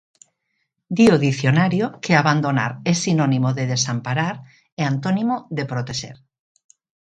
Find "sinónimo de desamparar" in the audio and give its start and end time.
3.03-4.35